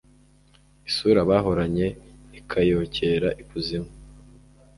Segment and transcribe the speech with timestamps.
[0.89, 1.87] isura bahoranye
[2.39, 3.91] ikayokera ikuzimu